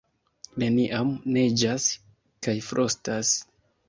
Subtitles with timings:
[0.61, 1.85] Neniam neĝas
[2.47, 3.35] kaj frostas.